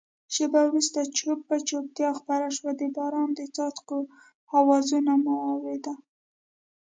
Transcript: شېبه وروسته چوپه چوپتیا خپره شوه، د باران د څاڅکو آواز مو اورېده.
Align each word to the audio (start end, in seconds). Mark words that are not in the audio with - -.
شېبه 0.33 0.59
وروسته 0.69 0.99
چوپه 1.17 1.55
چوپتیا 1.67 2.09
خپره 2.19 2.45
شوه، 2.55 2.71
د 2.79 2.81
باران 2.95 3.29
د 3.35 3.39
څاڅکو 3.55 3.97
آواز 4.57 4.87
مو 5.23 5.35
اورېده. 5.53 5.93